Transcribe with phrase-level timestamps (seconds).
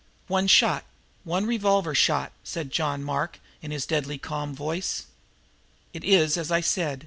[0.25, 0.83] "One shot
[1.23, 5.05] one revolver shot," said John Mark in his deadly calm voice.
[5.93, 6.99] "It is as I said.